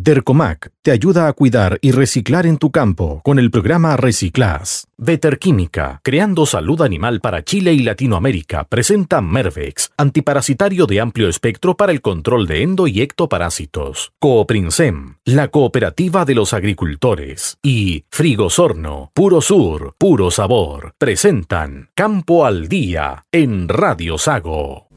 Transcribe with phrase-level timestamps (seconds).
[0.00, 4.86] Dercomac te ayuda a cuidar y reciclar en tu campo con el programa Reciclas.
[4.96, 11.92] Veterquímica, creando salud animal para Chile y Latinoamérica, presenta Mervex, antiparasitario de amplio espectro para
[11.92, 14.12] el control de endo y ectoparásitos.
[14.18, 17.58] Cooprinsem, la cooperativa de los agricultores.
[17.62, 24.88] Y Frigosorno, puro sur, puro sabor, presentan Campo al Día en Radio Sago.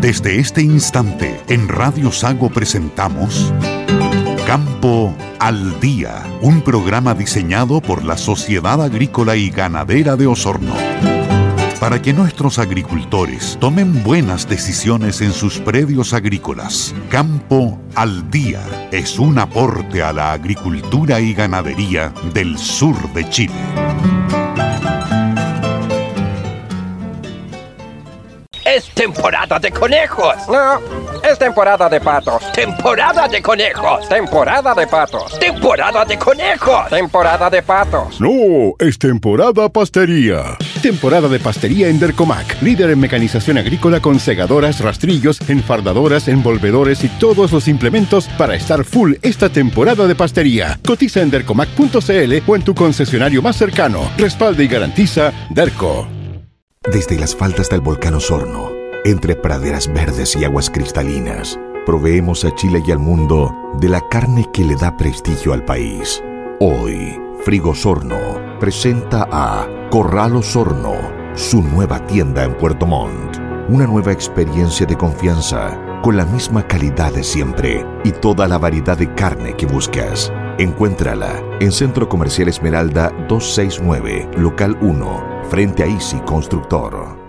[0.00, 3.52] Desde este instante, en Radio Sago presentamos
[4.46, 10.74] Campo al Día, un programa diseñado por la Sociedad Agrícola y Ganadera de Osorno.
[11.80, 18.60] Para que nuestros agricultores tomen buenas decisiones en sus predios agrícolas, Campo al Día
[18.92, 23.54] es un aporte a la agricultura y ganadería del sur de Chile.
[29.06, 30.34] Temporada de conejos.
[30.48, 30.80] No,
[31.22, 32.42] es temporada de patos.
[32.52, 34.08] Temporada de conejos.
[34.08, 35.38] Temporada de patos.
[35.38, 36.88] Temporada de conejos.
[36.90, 38.20] Temporada de patos.
[38.20, 40.56] No, es temporada pastería.
[40.82, 47.08] Temporada de pastería en Dercomac, líder en mecanización agrícola con segadoras, rastrillos, enfardadoras, envolvedores y
[47.08, 50.80] todos los implementos para estar full esta temporada de pastería.
[50.84, 54.10] Cotiza en dercomac.cl o en tu concesionario más cercano.
[54.18, 56.08] Respalda y garantiza Derco.
[56.92, 58.70] Desde las faldas del volcán Osorno,
[59.06, 64.50] entre praderas verdes y aguas cristalinas, proveemos a Chile y al mundo de la carne
[64.52, 66.22] que le da prestigio al país.
[66.58, 70.96] Hoy, Frigosorno presenta a Corral Osorno,
[71.34, 73.38] su nueva tienda en Puerto Montt.
[73.68, 78.98] Una nueva experiencia de confianza, con la misma calidad de siempre y toda la variedad
[78.98, 80.32] de carne que buscas.
[80.58, 87.25] Encuéntrala en Centro Comercial Esmeralda 269, Local 1 frente a Easy Constructor.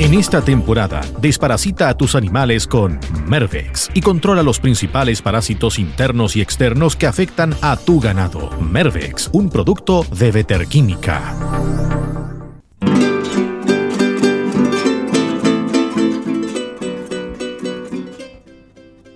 [0.00, 6.34] En esta temporada, desparasita a tus animales con Mervex y controla los principales parásitos internos
[6.34, 8.50] y externos que afectan a tu ganado.
[8.60, 11.36] Mervex, un producto de Veterquímica.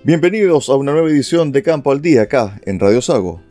[0.03, 3.48] Bienvenidos a una nueva edición de Campo al Día acá en Radio Sago.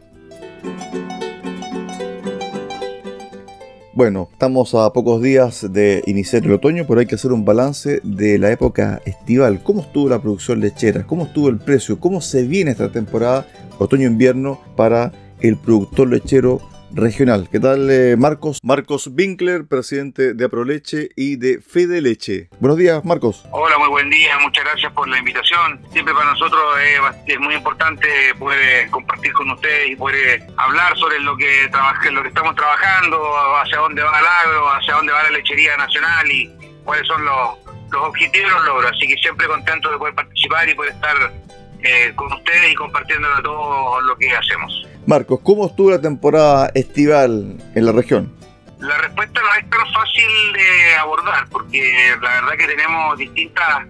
[3.98, 8.00] Bueno, estamos a pocos días de iniciar el otoño, pero hay que hacer un balance
[8.04, 9.60] de la época estival.
[9.64, 11.04] ¿Cómo estuvo la producción lechera?
[11.04, 11.98] ¿Cómo estuvo el precio?
[11.98, 13.44] ¿Cómo se viene esta temporada
[13.80, 15.10] otoño-invierno para
[15.40, 16.60] el productor lechero
[16.92, 17.48] regional.
[17.50, 18.58] ¿Qué tal, eh, Marcos?
[18.62, 22.48] Marcos Winkler, presidente de Aproleche y de Fede Leche.
[22.60, 23.44] Buenos días, Marcos.
[23.50, 24.38] Hola, muy buen día.
[24.40, 25.80] Muchas gracias por la invitación.
[25.92, 26.60] Siempre para nosotros
[27.26, 31.70] es, muy importante poder compartir con ustedes y poder hablar sobre lo que,
[32.10, 33.18] lo que estamos trabajando,
[33.62, 36.50] hacia dónde va el agro, hacia dónde va la lechería nacional y
[36.84, 37.58] cuáles son los,
[37.90, 38.92] los objetivos y los logros.
[38.94, 41.32] Así que siempre contento de poder participar y poder estar
[41.82, 44.88] eh, con ustedes y compartiendo todo lo que hacemos.
[45.08, 48.30] Marcos, ¿cómo estuvo la temporada estival en la región?
[48.78, 53.86] La respuesta no es tan fácil de abordar porque la verdad que tenemos distintas,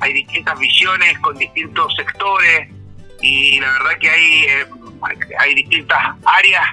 [0.00, 2.70] hay distintas visiones con distintos sectores
[3.20, 4.66] y la verdad que hay, eh,
[5.40, 6.64] hay distintas áreas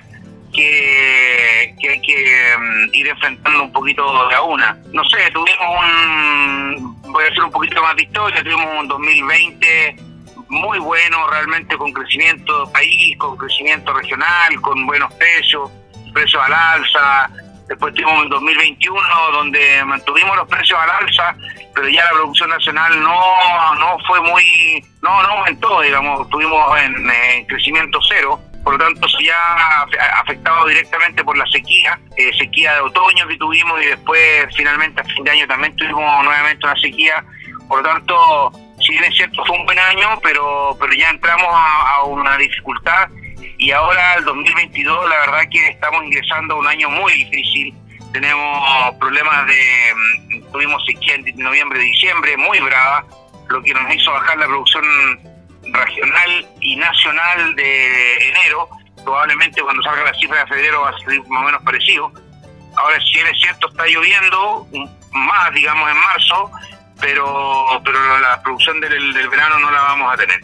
[0.54, 4.78] que, que hay que mm, ir enfrentando un poquito de a una.
[4.94, 10.03] No sé, tuvimos un, voy a hacer un poquito más de historia, tuvimos un 2020
[10.54, 15.70] muy bueno realmente con crecimiento país, con crecimiento regional, con buenos precios,
[16.14, 17.30] precios al alza.
[17.68, 21.36] Después tuvimos el 2021 donde mantuvimos los precios al alza,
[21.74, 27.46] pero ya la producción nacional no no fue muy, no, no aumentó, digamos, estuvimos en,
[27.46, 28.40] crecimiento cero.
[28.64, 29.82] Por lo tanto, eso ya
[30.22, 35.04] afectado directamente por la sequía, eh, sequía de otoño que tuvimos y después finalmente a
[35.04, 37.26] fin de año también tuvimos nuevamente una sequía.
[37.68, 38.52] Por lo tanto,
[38.84, 43.10] si bien es cierto fue un buen año, pero, pero ya entramos a, una dificultad
[43.58, 47.74] y ahora el 2022 la verdad que estamos ingresando a un año muy difícil.
[48.12, 53.06] Tenemos problemas de, mm, tuvimos sequía en noviembre, diciembre, muy brava,
[53.50, 54.84] lo que nos hizo bajar la producción
[55.72, 58.70] regional y nacional de enero.
[59.04, 62.12] Probablemente cuando salga la cifra de febrero va a ser más o menos parecido.
[62.76, 64.68] Ahora, si bien es cierto, está lloviendo
[65.12, 66.52] más, digamos, en marzo,
[67.00, 70.42] pero, pero la producción del, del verano no la vamos a tener.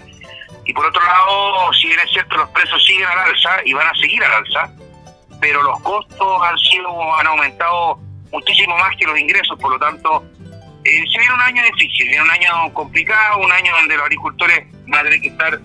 [0.66, 3.88] Y por otro lado, si bien es cierto, los precios siguen al alza y van
[3.88, 4.72] a seguir al alza,
[5.42, 8.00] pero los costos han sido han aumentado
[8.32, 10.24] muchísimo más que los ingresos, por lo tanto,
[10.84, 14.68] eh, se viene un año difícil, viene un año complicado, un año donde los agricultores
[14.88, 15.60] van a tener que estar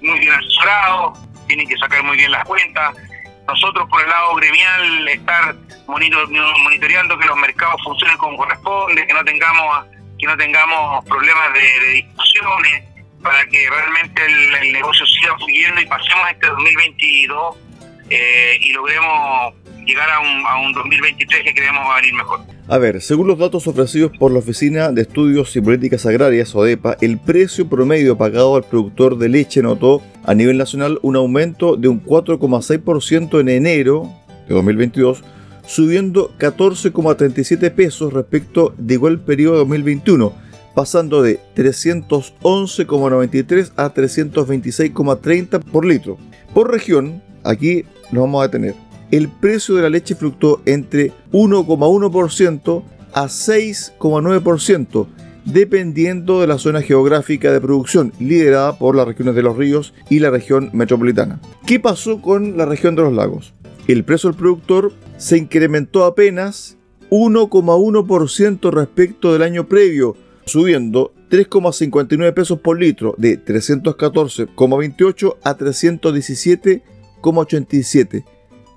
[0.00, 2.94] muy bien asesorados, tienen que sacar muy bien las cuentas.
[3.46, 5.54] Nosotros, por el lado gremial, estar
[5.86, 9.86] monitoreando que los mercados funcionen como corresponde, que no tengamos
[10.18, 12.84] que no tengamos problemas de, discusiones,
[13.22, 17.56] para que realmente el, negocio siga fluyendo y pasemos este 2022
[18.10, 19.54] eh, y logremos
[19.84, 22.40] llegar a un, a un 2023 que creemos va a venir mejor.
[22.68, 26.96] A ver, según los datos ofrecidos por la Oficina de Estudios y Políticas Agrarias, ODEPA,
[27.00, 31.86] el precio promedio pagado al productor de leche notó a nivel nacional un aumento de
[31.86, 34.10] un 4,6% en enero
[34.48, 35.22] de 2022,
[35.66, 40.32] subiendo 14,37 pesos respecto de igual periodo de 2021,
[40.74, 46.16] pasando de 311,93 a 326,30 por litro.
[46.54, 52.82] Por región, aquí nos vamos a detener el precio de la leche fluctuó entre 1,1%
[53.12, 55.06] a 6,9%,
[55.44, 60.18] dependiendo de la zona geográfica de producción, liderada por las regiones de los ríos y
[60.18, 61.40] la región metropolitana.
[61.66, 63.54] ¿Qué pasó con la región de los lagos?
[63.86, 66.76] El precio del productor se incrementó apenas
[67.10, 78.24] 1,1% respecto del año previo, subiendo 3,59 pesos por litro de 314,28 a 317,87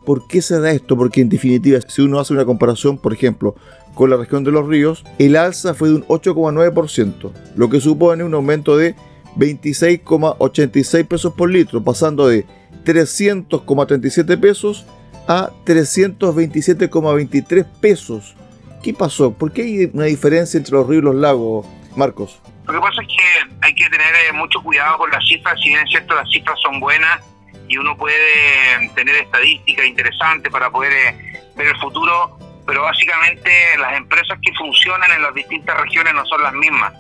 [0.10, 0.98] ¿Por qué se da esto?
[0.98, 3.56] Porque en definitiva, si uno hace una comparación, por ejemplo,
[3.94, 8.24] con la región de los ríos, el alza fue de un 8,9%, lo que supone
[8.24, 8.96] un aumento de
[9.38, 12.48] 26,86 pesos por litro, pasando de
[12.86, 14.88] 300,37 pesos
[15.30, 18.36] a 327,23 pesos.
[18.84, 19.32] ¿Qué pasó?
[19.32, 22.42] ¿Por qué hay una diferencia entre los ríos y los lagos, Marcos?
[22.66, 23.14] Lo que pasa es que
[23.62, 26.60] hay que tener eh, mucho cuidado con las cifras, si bien es cierto las cifras
[26.62, 27.24] son buenas,
[27.68, 31.16] y uno puede tener estadísticas interesantes para poder eh,
[31.56, 36.42] ver el futuro, pero básicamente las empresas que funcionan en las distintas regiones no son
[36.42, 36.92] las mismas.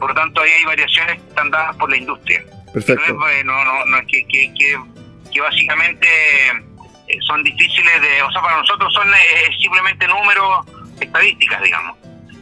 [0.00, 2.44] Por lo tanto, ahí hay variaciones que están dadas por la industria.
[2.72, 3.14] Perfecto.
[3.14, 4.52] No es, no, no, no es que, que,
[5.32, 6.65] que, básicamente eh,
[7.26, 8.22] son difíciles de...
[8.22, 10.66] O sea, para nosotros son eh, simplemente números,
[11.00, 11.96] estadísticas, digamos.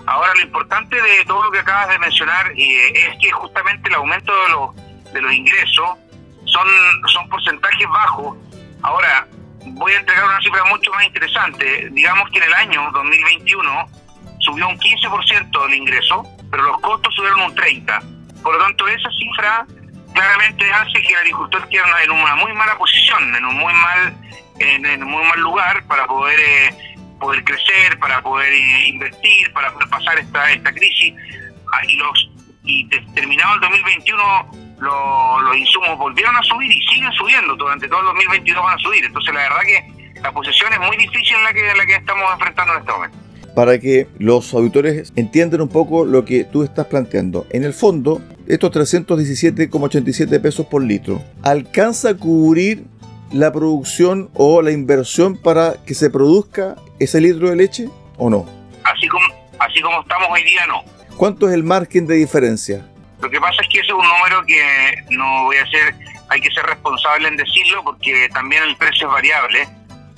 [0.06, 4.32] Ahora, lo importante de todo lo que acabas de mencionar es que justamente el aumento
[4.42, 5.90] de los, de los ingresos
[6.44, 6.68] son,
[7.06, 8.36] son porcentajes bajos.
[8.82, 9.26] Ahora,
[9.64, 11.88] voy a entregar una cifra mucho más interesante.
[11.90, 13.86] Digamos que en el año 2021
[14.40, 18.42] subió un 15% el ingreso, pero los costos subieron un 30%.
[18.42, 19.66] Por lo tanto, esa cifra
[20.12, 24.14] claramente hace que el agricultor quede en una muy mala posición, en un muy mal,
[24.58, 29.72] en, un muy mal lugar para poder eh, poder crecer, para poder eh, invertir, para
[29.72, 31.14] poder pasar esta esta crisis.
[31.72, 32.30] Ah, y los
[32.64, 38.06] y terminado el 2021 los insumos volvieron a subir y siguen subiendo, durante todo el
[38.06, 39.04] 2022 van a subir.
[39.04, 42.24] Entonces la verdad que la posición es muy difícil en la que, la que estamos
[42.32, 43.18] enfrentando en este momento.
[43.54, 47.46] Para que los auditores entiendan un poco lo que tú estás planteando.
[47.50, 52.84] En el fondo, estos 317,87 pesos por litro, ¿alcanza a cubrir
[53.32, 58.46] la producción o la inversión para que se produzca ese litro de leche o no?
[58.84, 59.26] Así como,
[59.58, 60.82] así como estamos hoy día, no.
[61.16, 62.86] ¿Cuánto es el margen de diferencia?
[63.20, 65.94] Lo que pasa es que ese es un número que no voy a ser,
[66.28, 69.68] hay que ser responsable en decirlo porque también el precio es variable.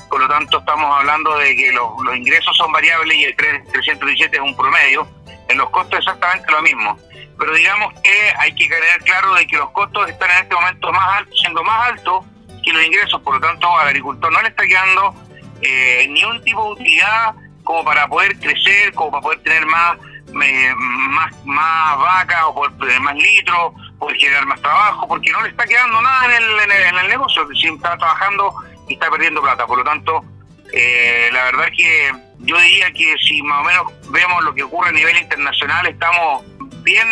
[0.08, 4.42] Por lo tanto, estamos hablando de que los, ingresos son variables y el 317 es
[4.42, 5.06] un promedio.
[5.48, 6.98] En los costos exactamente lo mismo.
[7.38, 10.92] Pero digamos que hay que tener claro de que los costos están en este momento
[10.92, 12.24] más altos, siendo más altos
[12.66, 13.20] que los ingresos.
[13.22, 15.14] Por lo tanto, al agricultor no le está quedando
[15.62, 17.34] eh, ni un tipo de utilidad
[17.64, 19.96] como para poder crecer, como para poder tener más
[20.32, 25.48] más, más vacas o por tener más litros, por generar más trabajo, porque no le
[25.48, 28.52] está quedando nada en el, en el, negocio, si está trabajando
[28.88, 29.66] y está perdiendo plata.
[29.66, 30.24] Por lo tanto,
[30.72, 34.64] eh, la verdad es que yo diría que si más o menos vemos lo que
[34.64, 36.44] ocurre a nivel internacional, estamos
[36.82, 37.08] bien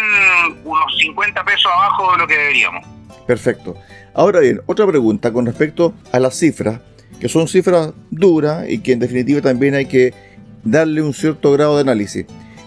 [0.64, 2.84] unos 50 pesos abajo de lo que deberíamos.
[3.26, 3.74] Perfecto.
[4.14, 6.80] Ahora bien, otra pregunta con respecto a las cifras,
[7.18, 10.14] que son cifras duras y que en definitiva también hay que
[10.62, 12.24] darle un cierto grado de análisis.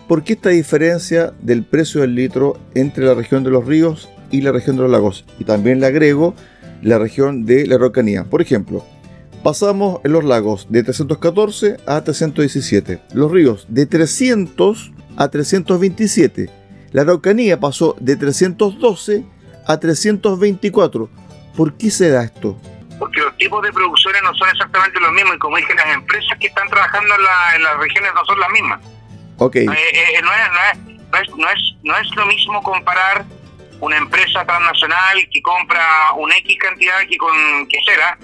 [0.09, 4.41] ¿Por qué esta diferencia del precio del litro entre la región de los ríos y
[4.41, 5.25] la región de los lagos?
[5.39, 6.33] Y también le agrego
[6.81, 8.25] la región de la Araucanía.
[8.25, 8.83] Por ejemplo,
[9.41, 16.49] pasamos en los lagos de 314 a 317, los ríos de 300 a 327.
[16.91, 19.23] La Araucanía pasó de 312
[19.65, 21.09] a 324.
[21.57, 22.55] ¿Por qué se da esto?
[22.99, 26.37] Porque los tipos de producciones no son exactamente los mismos y como dije, las empresas
[26.39, 27.21] que están trabajando en,
[27.55, 28.79] en las regiones no son las mismas.
[29.39, 29.65] Okay.
[29.65, 30.79] Eh, eh, no, es,
[31.35, 33.25] no, es, no, es, lo mismo comparar
[33.79, 38.17] una empresa transnacional que compra un X cantidad que con quesera,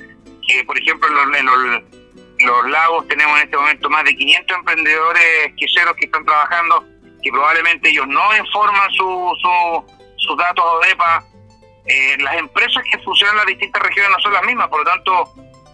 [0.48, 5.96] que por ejemplo en los, lagos tenemos en este momento más de 500 emprendedores queseros
[5.96, 6.86] que están trabajando,
[7.24, 9.86] que probablemente ellos no informan su, su,
[10.18, 11.24] sus datos ODEPA.
[11.86, 14.86] Eh, las empresas que funcionan en las distintas regiones no son las mismas, por lo
[14.86, 15.12] tanto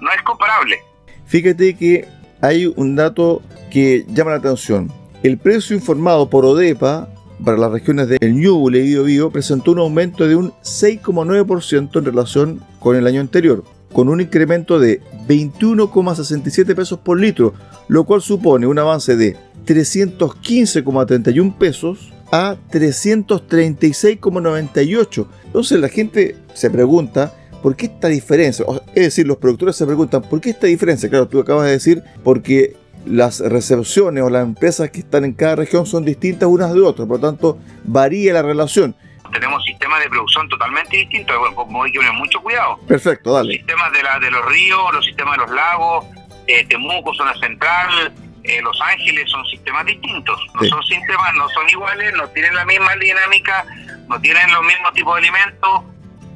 [0.01, 0.81] no es comparable.
[1.25, 2.07] Fíjate que
[2.41, 4.91] hay un dato que llama la atención.
[5.21, 7.09] El precio informado por ODEPA
[7.43, 12.05] para las regiones de El Ñuble y Biobío presentó un aumento de un 6,9% en
[12.05, 13.63] relación con el año anterior,
[13.93, 17.53] con un incremento de 21,67 pesos por litro,
[17.87, 25.27] lo cual supone un avance de 315,31 pesos a 336,98.
[25.45, 28.65] Entonces la gente se pregunta, ¿por qué esta diferencia?
[28.95, 31.09] Es decir, los productores se preguntan, ¿por qué esta diferencia?
[31.09, 35.55] Claro, tú acabas de decir, porque las recepciones o las empresas que están en cada
[35.55, 38.95] región son distintas unas de otras, por lo tanto varía la relación.
[39.31, 42.79] Tenemos sistemas de producción totalmente distintos, como hay que tener mucho cuidado.
[42.87, 43.49] Perfecto, dale.
[43.49, 46.05] Los sistemas de, la, de los ríos, los sistemas de los lagos,
[46.47, 48.11] eh, Temuco, zona central,
[48.49, 50.39] eh, Los Ángeles son sistemas distintos.
[50.55, 53.65] No son sistemas, no son iguales, no tienen la misma dinámica,
[54.07, 55.83] no tienen los mismos tipos de alimentos.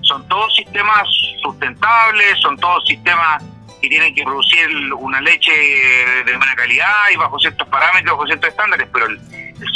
[0.02, 1.08] Son todos sistemas
[1.42, 3.44] sustentables, son todos sistemas
[3.82, 8.50] que tienen que producir una leche de buena calidad y bajo ciertos parámetros, bajo ciertos
[8.50, 9.20] estándares, pero el,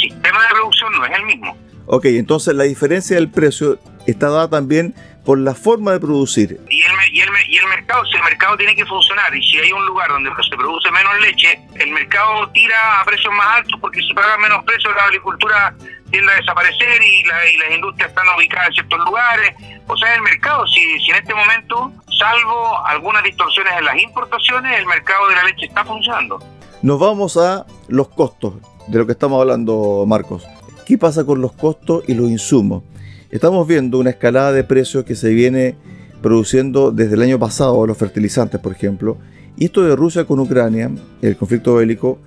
[0.00, 1.56] sistema de producción no es el mismo.
[1.86, 4.94] Ok, entonces la diferencia del precio está dada también
[5.28, 6.58] por la forma de producir.
[6.70, 9.58] Y el, y el, y el mercado, si el mercado tiene que funcionar y si
[9.58, 13.78] hay un lugar donde se produce menos leche, el mercado tira a precios más altos
[13.78, 15.74] porque si paga menos precios la agricultura
[16.10, 19.54] tiende a desaparecer y, la, y las industrias están ubicadas en ciertos lugares.
[19.86, 24.78] O sea, el mercado, si, si en este momento, salvo algunas distorsiones en las importaciones,
[24.78, 26.42] el mercado de la leche está funcionando.
[26.80, 28.54] Nos vamos a los costos
[28.86, 30.46] de lo que estamos hablando, Marcos.
[30.86, 32.82] ¿Qué pasa con los costos y los insumos?
[33.30, 35.76] Estamos viendo una escalada de precios que se viene
[36.22, 39.18] produciendo desde el año pasado, los fertilizantes, por ejemplo.
[39.54, 42.18] Y esto de Rusia con Ucrania, el conflicto bélico,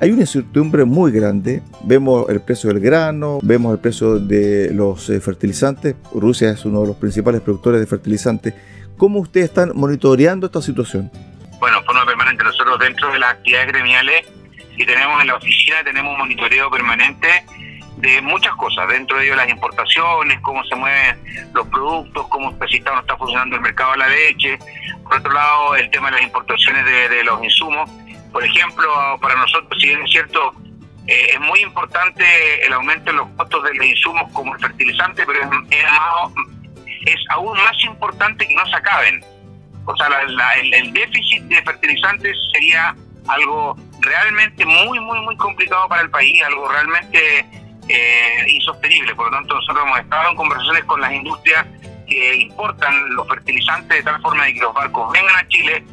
[0.00, 1.62] hay una incertidumbre muy grande.
[1.84, 5.94] Vemos el precio del grano, vemos el precio de los eh, fertilizantes.
[6.14, 8.54] Rusia es uno de los principales productores de fertilizantes.
[8.96, 11.10] ¿Cómo ustedes están monitoreando esta situación?
[11.60, 12.42] Bueno, forma permanente.
[12.44, 14.24] Nosotros dentro de las actividades gremiales
[14.74, 17.28] que tenemos en la oficina tenemos un monitoreo permanente
[17.96, 21.18] de muchas cosas, dentro de ello las importaciones, cómo se mueven
[21.54, 24.58] los productos, cómo está no está funcionando el mercado de la leche,
[25.02, 27.90] por otro lado el tema de las importaciones de los insumos,
[28.36, 30.52] por ejemplo, para nosotros, si bien es cierto,
[31.06, 32.22] eh, es muy importante
[32.66, 37.82] el aumento en los costos de los insumos como el fertilizante, pero es, aún más
[37.84, 39.24] importante que no se acaben.
[39.84, 40.08] O sea,
[40.60, 42.94] el, déficit de fertilizantes sería
[43.28, 47.46] algo realmente muy, muy, muy complicado para el país, algo realmente
[47.88, 49.14] eh, insostenible.
[49.14, 51.66] Por lo tanto, nosotros hemos estado en conversaciones con las industrias
[52.06, 55.84] que importan los fertilizantes de tal forma de que los barcos vengan a Chile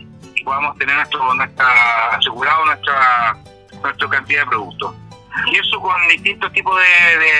[0.43, 3.38] podamos tener nuestro, nuestra, asegurado nuestra,
[3.81, 4.95] nuestra cantidad de productos.
[5.51, 6.79] Y eso con distintos tipos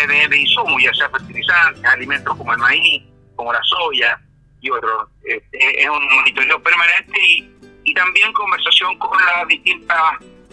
[0.10, 3.04] de, insumos, ya sea fertilizantes, alimentos como el maíz,
[3.36, 4.20] como la soya
[4.62, 5.10] y otros.
[5.24, 7.52] es un monitoreo permanente y,
[7.84, 9.98] y también conversación con las distintas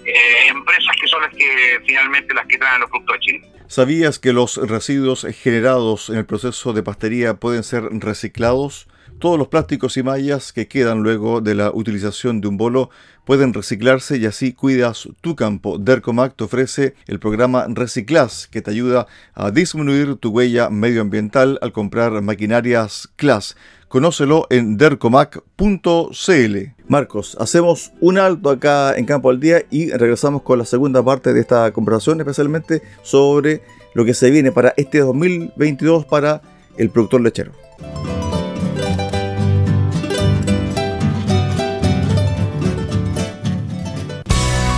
[0.04, 3.49] eh, empresas que son las que finalmente las que traen los productos a Chile.
[3.71, 8.89] ¿Sabías que los residuos generados en el proceso de pastería pueden ser reciclados?
[9.21, 12.91] Todos los plásticos y mallas que quedan luego de la utilización de un bolo
[13.25, 15.79] pueden reciclarse y así cuidas tu campo.
[15.79, 21.71] Dercomac te ofrece el programa Reciclas que te ayuda a disminuir tu huella medioambiental al
[21.71, 23.55] comprar maquinarias CLAS.
[23.90, 26.56] Conócelo en dercomac.cl.
[26.87, 31.32] Marcos, hacemos un alto acá en Campo al Día y regresamos con la segunda parte
[31.32, 33.62] de esta conversación, especialmente sobre
[33.94, 36.40] lo que se viene para este 2022 para
[36.76, 37.50] el productor lechero.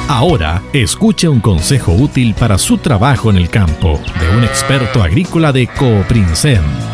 [0.08, 5.52] Ahora, escuche un consejo útil para su trabajo en el campo de un experto agrícola
[5.52, 6.91] de Cooprinsem.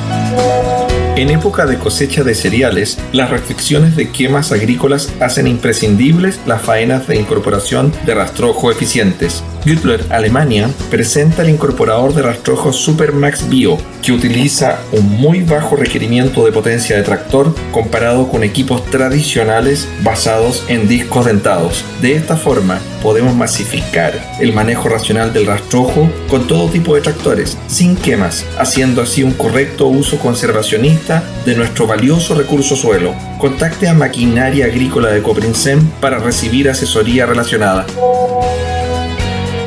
[1.19, 7.09] En época de cosecha de cereales, las restricciones de quemas agrícolas hacen imprescindibles las faenas
[7.09, 9.43] de incorporación de rastrojo eficientes.
[9.65, 16.45] Güttler Alemania presenta el incorporador de rastrojo Supermax Bio, que utiliza un muy bajo requerimiento
[16.45, 21.85] de potencia de tractor comparado con equipos tradicionales basados en discos dentados.
[22.01, 27.57] De esta forma, podemos masificar el manejo racional del rastrojo con todo tipo de tractores,
[27.67, 33.15] sin quemas, haciendo así un correcto uso conservacionista de nuestro valioso recurso suelo.
[33.39, 37.87] Contacte a Maquinaria Agrícola de Coprinsem para recibir asesoría relacionada.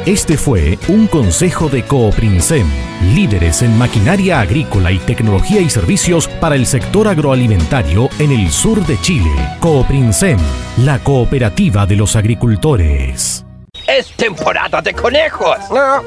[0.06, 2.66] Este fue un consejo de Cooprinsem,
[3.14, 8.84] líderes en maquinaria agrícola y tecnología y servicios para el sector agroalimentario en el sur
[8.88, 9.30] de Chile.
[9.60, 10.40] Cooprinsem,
[10.78, 13.46] la cooperativa de los agricultores.
[13.88, 15.58] Es temporada de conejos.
[15.70, 16.02] No,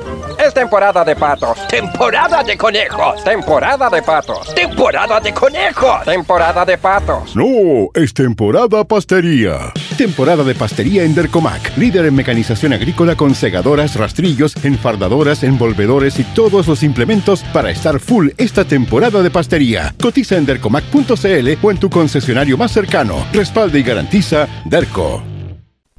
[0.45, 1.57] es temporada de patos.
[1.69, 3.23] Temporada de conejos.
[3.23, 4.55] Temporada de patos.
[4.55, 6.05] Temporada de conejos.
[6.05, 7.37] Temporada de patos.
[7.37, 9.73] No, es temporada pastería.
[9.97, 16.25] Temporada de pastería en Dercomac, líder en mecanización agrícola con segadoras, rastrillos, enfardadoras, envolvedores y
[16.25, 19.95] todos los implementos para estar full esta temporada de pastería.
[20.01, 23.25] Cotiza en dercomac.cl o en tu concesionario más cercano.
[23.33, 25.23] Respalda y garantiza Derco.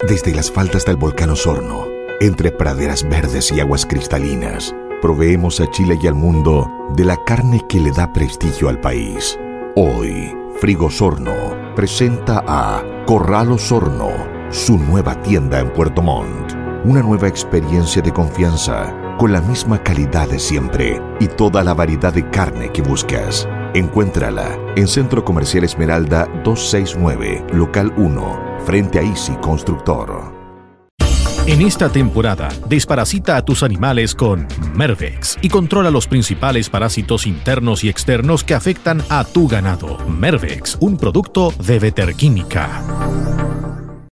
[0.05, 1.87] Desde las faldas del volcán Osorno,
[2.19, 7.61] entre praderas verdes y aguas cristalinas, proveemos a Chile y al mundo de la carne
[7.69, 9.39] que le da prestigio al país.
[9.77, 14.11] Hoy, Frigosorno presenta a Corral Osorno,
[14.49, 16.53] su nueva tienda en Puerto Montt.
[16.85, 22.13] Una nueva experiencia de confianza, con la misma calidad de siempre y toda la variedad
[22.13, 23.47] de carne que buscas.
[23.73, 30.34] Encuéntrala en Centro Comercial Esmeralda 269, Local 1, frente a Easy Constructor.
[31.47, 37.83] En esta temporada, desparasita a tus animales con Mervex y controla los principales parásitos internos
[37.83, 39.99] y externos que afectan a tu ganado.
[40.09, 42.81] Mervex, un producto de Veterquímica.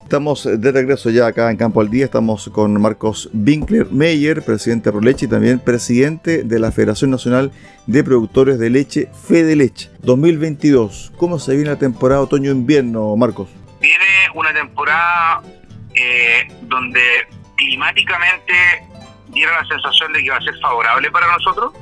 [0.01, 2.05] Estamos de regreso ya acá en Campo al Día.
[2.05, 7.51] Estamos con Marcos Winkler Meyer, presidente de Proleche y también presidente de la Federación Nacional
[7.87, 9.89] de Productores de Leche, Fede Leche.
[10.01, 11.11] 2022.
[11.17, 13.49] ¿Cómo se viene la temporada otoño-invierno, Marcos?
[13.81, 15.41] Viene una temporada
[15.99, 18.53] eh, donde climáticamente
[19.29, 21.73] diera la sensación de que va a ser favorable para nosotros.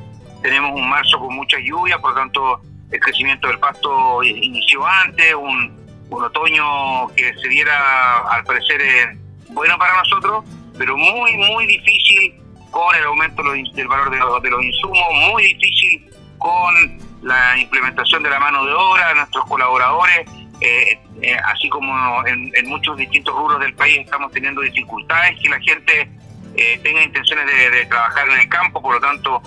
[0.41, 5.33] Tenemos un marzo con mucha lluvia, por lo tanto el crecimiento del pasto inició antes,
[5.35, 5.75] un,
[6.09, 9.17] un otoño que se diera al parecer eh,
[9.49, 10.45] bueno para nosotros,
[10.77, 12.35] pero muy, muy difícil
[12.71, 16.73] con el aumento del valor de los, de los insumos, muy difícil con
[17.21, 20.29] la implementación de la mano de obra, nuestros colaboradores
[20.61, 25.59] eh, eh, así como en, muchos distintos rubros del país estamos teniendo dificultades, que la
[25.59, 26.09] gente
[26.55, 29.41] eh, tenga intenciones de, trabajar en el campo, por lo tanto,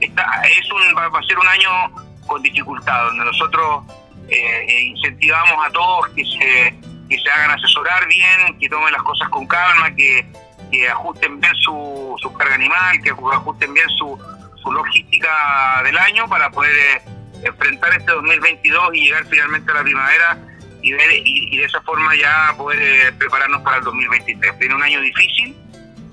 [0.00, 1.70] está, es un, va a ser un año
[2.26, 3.84] con dificultad, donde nosotros
[4.80, 6.74] incentivamos a todos que se,
[7.10, 10.26] que se hagan asesorar bien, que tomen las cosas con calma, que,
[10.72, 14.18] que ajusten bien su, su carga animal, que ajusten bien su,
[14.62, 17.02] su logística del año para poder
[17.42, 20.38] enfrentar este 2022 y llegar finalmente a la primavera
[20.84, 24.58] y, de esa forma ya poder eh, prepararnos para el 2023.
[24.58, 25.56] Viene un año difícil,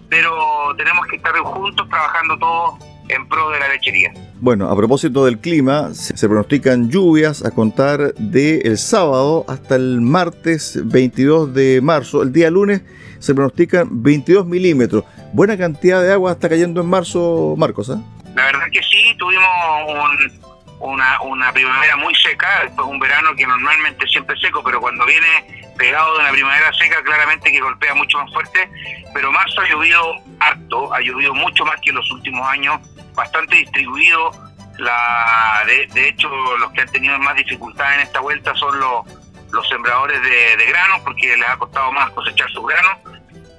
[0.09, 4.13] pero tenemos que estar juntos trabajando todos en pro de la lechería.
[4.39, 10.01] Bueno, a propósito del clima, se pronostican lluvias a contar del el sábado hasta el
[10.01, 12.23] martes 22 de marzo.
[12.23, 12.81] El día lunes
[13.19, 15.03] se pronostican 22 milímetros.
[15.33, 17.89] Buena cantidad de agua está cayendo en marzo, Marcos.
[17.89, 18.01] ¿eh?
[18.35, 19.45] La verdad que sí, tuvimos
[19.87, 20.50] un,
[20.81, 25.05] una, una primavera muy seca, después un verano que normalmente siempre es seco, pero cuando
[25.05, 28.69] viene pegado de una primavera seca, claramente que golpea mucho más fuerte.
[29.13, 32.79] Pero marzo ha llovido harto, ha llovido mucho más que en los últimos años,
[33.13, 34.31] bastante distribuido.
[34.77, 39.05] La, de, hecho, los que han tenido más dificultades en esta vuelta son los,
[39.51, 42.97] los sembradores de, de granos, porque les ha costado más cosechar sus granos.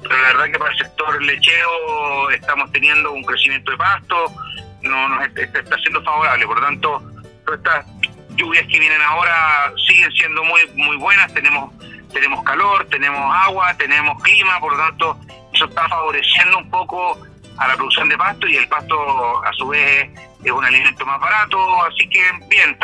[0.03, 4.33] Pero la verdad que para el sector lechero estamos teniendo un crecimiento de pasto,
[4.83, 6.47] no nos está, está siendo favorable.
[6.47, 7.12] Por lo tanto,
[7.45, 7.87] todas estas
[8.37, 11.73] lluvias que vienen ahora siguen siendo muy muy buenas, tenemos
[12.13, 15.19] tenemos calor, tenemos agua, tenemos clima, por lo tanto
[15.53, 17.19] eso está favoreciendo un poco
[17.59, 20.11] a la producción de pasto y el pasto a su vez
[20.45, 22.77] es un alimento más barato, así que bien,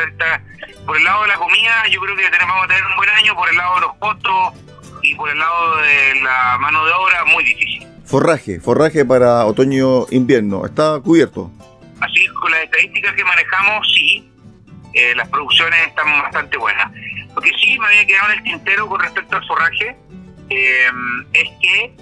[0.87, 3.11] por el lado de la comida yo creo que tenemos, vamos a tener un buen
[3.11, 4.55] año, por el lado de los costos
[5.03, 7.87] y por el lado de la mano de obra muy difícil.
[8.05, 11.51] Forraje, forraje para otoño-invierno, ¿está cubierto?
[12.01, 14.31] Así con las estadísticas que manejamos, sí,
[14.99, 16.91] eh, las producciones están bastante buenas.
[17.33, 19.97] Lo que sí me había quedado en el tintero con respecto al forraje
[20.51, 20.91] eh,
[21.35, 21.93] es que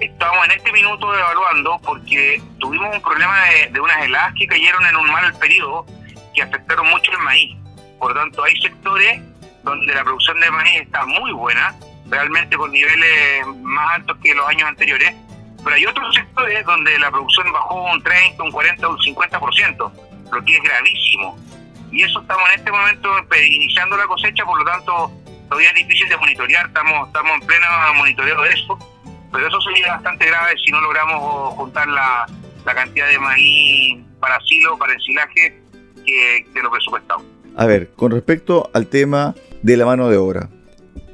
[0.00, 3.34] estamos en este minuto evaluando porque tuvimos un problema
[3.72, 5.84] de, unas heladas que cayeron en un mal periodo
[6.32, 7.56] que afectaron mucho el maíz.
[7.98, 9.20] Por lo tanto, hay sectores
[9.64, 11.74] donde la producción de maíz está muy buena,
[12.08, 15.12] realmente con niveles más altos que los años anteriores,
[15.64, 19.92] pero hay otros sectores donde la producción bajó un 30, un 40, un 50%,
[20.30, 21.36] lo que es gravísimo
[21.90, 23.08] y eso estamos en este momento
[23.46, 25.12] iniciando la cosecha, por lo tanto
[25.48, 28.78] todavía es difícil de monitorear, estamos, estamos en pleno monitoreo de eso,
[29.32, 32.26] pero eso sería bastante grave si no logramos juntar la,
[32.64, 35.58] cantidad de maíz para silo, para ensilaje
[36.04, 37.24] que, que lo presupuestamos.
[37.56, 40.50] A ver, con respecto al tema de la mano de obra,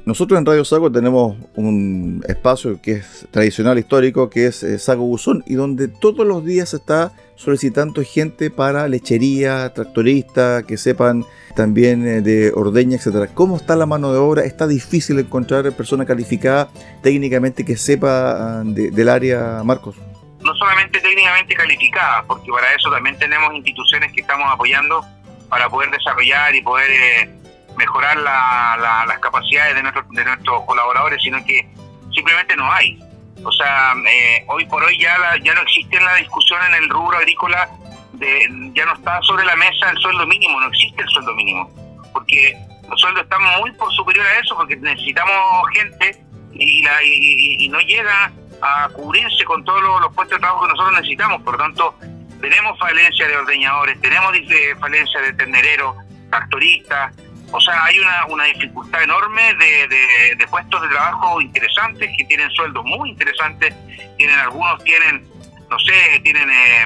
[0.05, 5.03] nosotros en Radio Sago tenemos un espacio que es tradicional, histórico, que es eh, Sago
[5.03, 11.25] Buzón, y donde todos los días se está solicitando gente para lechería, tractorista, que sepan
[11.55, 13.27] también eh, de ordeña, etcétera.
[13.33, 14.43] ¿Cómo está la mano de obra?
[14.43, 16.69] ¿Está difícil encontrar persona calificada
[17.01, 19.95] técnicamente que sepa ah, del área, Marcos?
[20.39, 25.03] No solamente técnicamente calificada, porque para eso también tenemos instituciones que estamos apoyando
[25.49, 26.91] para poder desarrollar y poder...
[26.91, 27.44] Eh,
[27.77, 31.67] mejorar las capacidades de, de nuestros colaboradores, sino que
[32.13, 32.99] simplemente no hay.
[33.43, 37.17] O sea, eh, hoy por hoy ya, ya no existe la discusión en el rubro
[37.17, 37.69] agrícola,
[38.13, 41.69] de, ya no está sobre la mesa el sueldo mínimo, no existe el sueldo mínimo,
[42.13, 42.57] porque
[42.89, 46.17] los sueldos están muy por superior a eso, porque necesitamos gente
[46.53, 50.93] y, la, y, no llega a cubrirse con todos los, puestos de trabajo que nosotros
[50.93, 51.41] necesitamos.
[51.41, 51.95] Por lo tanto,
[52.39, 54.31] tenemos falencia de ordeñadores, tenemos
[54.79, 55.95] falencia de tendereros,
[56.29, 57.13] tractoristas,
[57.51, 62.49] o sea, hay una, una dificultad enorme de, de, puestos de trabajo interesantes que tienen
[62.51, 63.73] sueldos muy interesantes,
[64.17, 65.27] tienen algunos tienen,
[65.69, 66.85] no sé, tienen eh,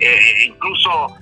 [0.00, 1.16] eh, incluso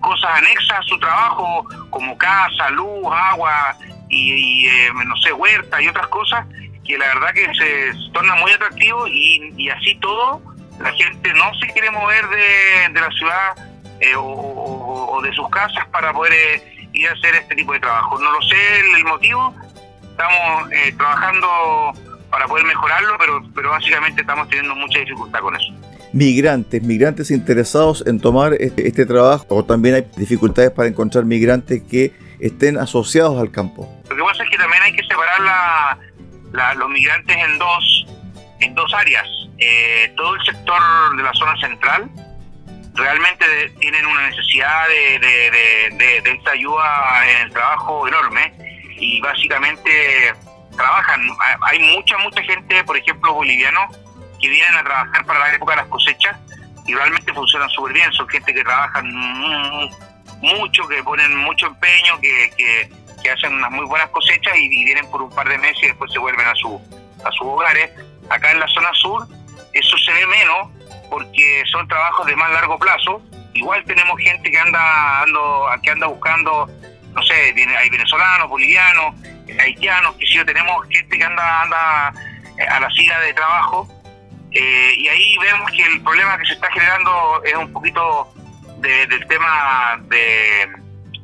[0.00, 3.76] cosas anexas a su trabajo como casa, luz, agua
[4.08, 6.46] y, eh, no sé, huerta y otras cosas
[6.84, 10.40] que la verdad que se torna muy atractivo y, y así todo
[10.80, 13.56] la gente no se quiere mover de, de la ciudad
[14.16, 18.18] o, o, de sus casas para poder y hacer este tipo de trabajo.
[18.18, 18.56] No lo sé
[18.96, 19.54] el, motivo,
[20.02, 21.46] estamos eh, trabajando
[22.30, 25.72] para poder mejorarlo, pero, pero básicamente estamos teniendo mucha dificultad con eso.
[26.12, 31.82] Migrantes, migrantes interesados en tomar este, este trabajo, o también hay dificultades para encontrar migrantes
[31.82, 33.88] que estén asociados al campo.
[34.08, 35.98] Lo que pasa es que también hay que separar
[36.52, 38.06] la, los migrantes en dos,
[38.60, 39.28] en dos áreas.
[39.58, 40.80] Eh, todo el sector
[41.16, 42.10] de la zona central,
[42.96, 45.18] realmente tienen una necesidad de,
[45.92, 48.52] de, esta ayuda en el trabajo enorme
[48.98, 50.34] y básicamente
[50.76, 51.28] trabajan.
[51.62, 53.96] Hay mucha, mucha gente, por ejemplo, bolivianos,
[54.40, 56.36] que vienen a trabajar para la época de las cosechas
[56.86, 58.12] y realmente funcionan súper bien.
[58.12, 59.06] Son gente que trabajan
[60.40, 65.20] mucho, que ponen mucho empeño, que, que, hacen unas muy buenas cosechas y, vienen por
[65.20, 66.80] un par de meses y después se vuelven a, su,
[67.24, 67.90] a sus hogares.
[68.30, 69.26] Acá en la zona sur
[69.72, 70.68] eso se ve menos
[71.10, 73.22] porque son trabajos de más largo plazo.
[73.54, 76.68] Igual tenemos gente que anda, ando, que anda buscando,
[77.14, 79.14] no sé, hay venezolanos, bolivianos,
[79.58, 82.12] haitianos, que sí, tenemos gente que anda, anda
[82.58, 83.88] eh, a la silla de trabajo.
[84.52, 88.32] Eh, y ahí vemos que el problema que se está generando es un poquito
[88.78, 90.68] del tema de,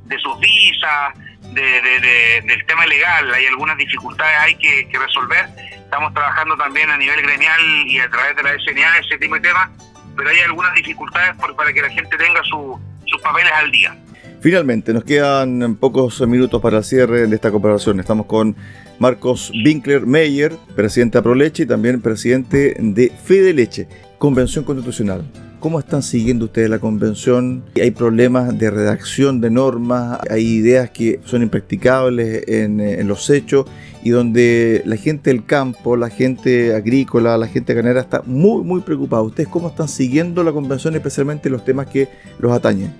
[0.05, 1.15] de sus visas,
[1.55, 3.33] de, del tema legal.
[3.33, 5.47] Hay algunas dificultades hay que, resolver
[5.85, 9.43] Estamos trabajando también a nivel gremial y a través de la SNA ese tipo de
[9.43, 9.69] temas,
[10.17, 13.95] pero hay algunas dificultades para que la gente tenga sus papeles al día.
[14.41, 18.01] Finalmente, nos quedan pocos minutos para el cierre de esta cooperación.
[18.01, 18.57] Estamos con
[18.99, 23.87] Marcos Winkler Meyer, presidente de Proleche y también presidente de Fede Leche,
[24.19, 25.25] Convención Constitucional.
[25.63, 27.65] ¿Cómo están siguiendo ustedes la convención?
[27.81, 30.19] ¿Hay problemas de redacción de normas?
[30.29, 33.67] ¿Hay ideas que son impracticables en, en los hechos?
[34.03, 38.81] Y donde la gente del campo, la gente agrícola, la gente ganadera está muy, muy
[38.81, 39.23] preocupada.
[39.23, 42.09] ¿Ustedes cómo están siguiendo la convención, especialmente los temas que
[42.41, 42.93] los atañen?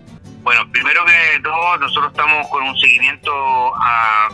[0.45, 3.33] Bueno, primero que todo, nosotros estamos con un seguimiento
[3.75, 4.29] a,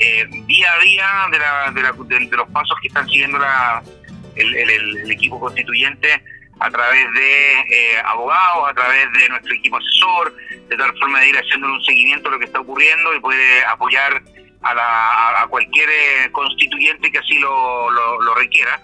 [0.00, 3.38] eh, día a día de, la, de, la, de, los pasos que están siguiendo
[4.34, 6.20] el equipo constituyente
[6.60, 10.34] a través de eh, abogados, a través de nuestro equipo asesor,
[10.68, 13.64] de tal forma de ir haciendo un seguimiento de lo que está ocurriendo y puede
[13.66, 14.22] apoyar
[14.62, 18.80] a, la, a cualquier eh, constituyente que así lo, lo, requiera.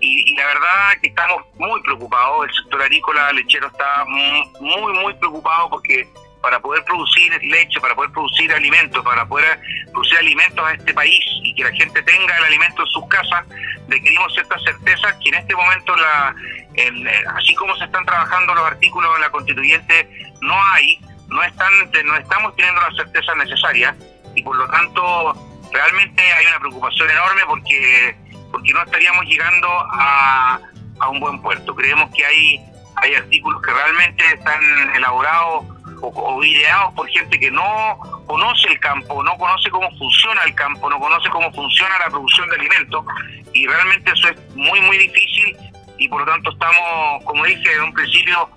[0.00, 5.14] Y, y, la verdad que estamos muy preocupados, el sector agrícola lechero está muy, muy
[5.14, 6.06] preocupado porque
[6.46, 9.58] para poder producir leche, para poder producir alimentos, para poder
[9.90, 13.44] producir alimentos a este país y que la gente tenga el alimento en sus casas,
[13.88, 16.36] requerimos ciertas certezas que en este momento la,
[16.74, 20.08] eh, así como se están trabajando los artículos en la constituyente,
[20.40, 21.72] no hay, no están,
[22.04, 23.96] no estamos teniendo las certezas necesarias
[24.36, 25.34] y por lo tanto
[25.72, 28.16] realmente hay una preocupación enorme porque
[28.52, 30.60] porque no estaríamos llegando a,
[31.00, 31.74] a un buen puerto.
[31.74, 32.60] Creemos que hay
[32.98, 34.62] hay artículos que realmente están
[34.94, 40.54] elaborados o, ideados por gente que no conoce el campo, no conoce cómo funciona el
[40.54, 43.04] campo, no conoce cómo funciona la producción de alimentos
[43.52, 45.56] y realmente eso es muy muy difícil
[45.98, 48.48] y por lo tanto estamos, como dije en un principio,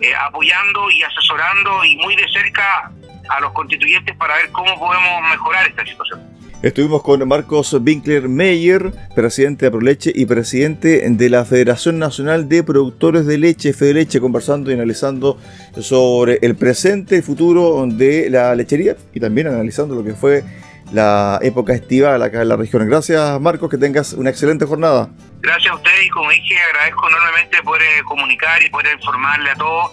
[0.00, 2.90] eh, apoyando y asesorando y muy de cerca
[3.28, 6.37] a los constituyentes para ver cómo podemos mejorar esta situación.
[6.60, 12.64] Estuvimos con Marcos Winkler Meyer, presidente de Proleche y presidente de la Federación Nacional de
[12.64, 15.38] Productores de Leche, Fedeleche, conversando y analizando
[15.80, 20.42] sobre el presente y futuro de la lechería y también analizando lo que fue
[20.90, 22.88] la época estival acá en la región.
[22.88, 25.10] Gracias Marcos, que tengas una excelente jornada.
[25.40, 29.54] Gracias a usted y como dije, agradezco enormemente poder eh, comunicar y poder informarle a
[29.54, 29.92] todos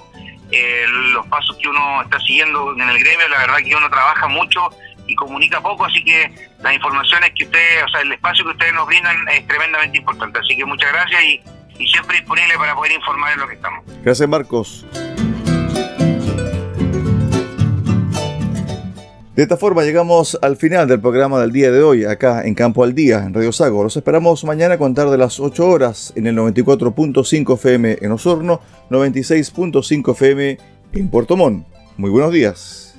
[0.52, 3.28] eh, los pasos que uno está siguiendo en el gremio.
[3.30, 4.62] La verdad que uno trabaja mucho
[5.08, 8.74] y comunica poco, así que las informaciones que ustedes, o sea, el espacio que ustedes
[8.74, 10.40] nos brindan es tremendamente importante.
[10.40, 11.42] Así que muchas gracias y,
[11.88, 13.84] siempre disponible para poder informar en lo que estamos.
[14.02, 14.86] Gracias Marcos.
[19.36, 22.86] De esta forma llegamos al final del programa del día de hoy, acá en Campo
[22.86, 23.84] al Día, en Radio Sago.
[23.84, 28.62] Los esperamos mañana a contar de las 8 horas en el 94.5 FM en Osorno,
[28.90, 30.58] 96.5 FM
[30.94, 31.68] en Puerto Montt.
[31.98, 32.96] Muy buenos días.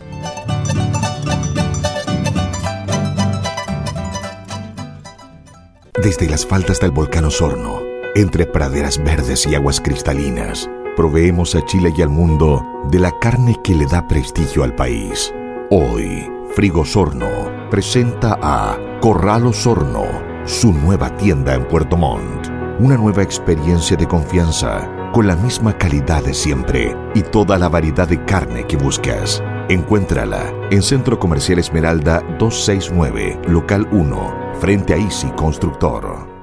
[6.06, 7.80] Desde las faldas del volcán Osorno,
[8.14, 13.56] entre praderas verdes y aguas cristalinas, proveemos a Chile y al mundo de la carne
[13.64, 15.34] que le da prestigio al país.
[15.68, 20.04] Hoy, Frigosorno presenta a Corral Osorno,
[20.44, 22.50] su nueva tienda en Puerto Montt.
[22.78, 28.06] Una nueva experiencia de confianza con la misma calidad de siempre y toda la variedad
[28.06, 29.42] de carne que buscas.
[29.68, 36.36] Encuéntrala en Centro Comercial Esmeralda 269, Local 1, frente a Easy Constructor.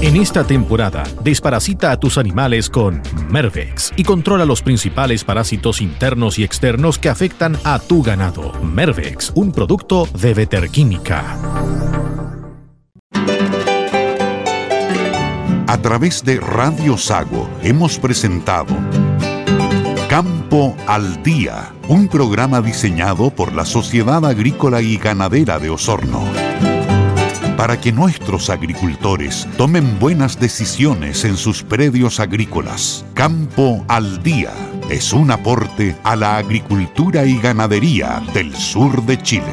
[0.00, 6.40] En esta temporada, desparasita a tus animales con Mervex y controla los principales parásitos internos
[6.40, 8.52] y externos que afectan a tu ganado.
[8.60, 11.38] Mervex, un producto de Veterquímica.
[15.68, 18.74] A través de Radio Sago hemos presentado
[20.16, 26.24] Campo al Día, un programa diseñado por la Sociedad Agrícola y Ganadera de Osorno
[27.58, 33.04] para que nuestros agricultores tomen buenas decisiones en sus predios agrícolas.
[33.12, 34.54] Campo al Día
[34.88, 39.52] es un aporte a la agricultura y ganadería del sur de Chile.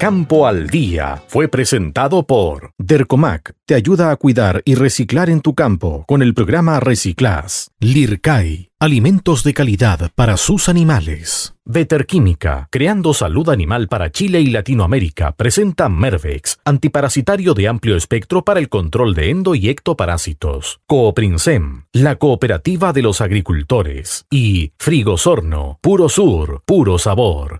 [0.00, 3.52] Campo al Día fue presentado por Dercomac.
[3.66, 7.70] Te ayuda a cuidar y reciclar en tu campo con el programa Reciclas.
[7.80, 8.70] Lircai.
[8.80, 11.52] Alimentos de calidad para sus animales.
[11.66, 18.58] Veterquímica, creando salud animal para Chile y Latinoamérica, presenta Mervex, antiparasitario de amplio espectro para
[18.58, 20.80] el control de endo y ectoparásitos.
[20.86, 24.24] Cooprinsem, la cooperativa de los agricultores.
[24.30, 27.58] Y Frigosorno, puro sur, puro sabor.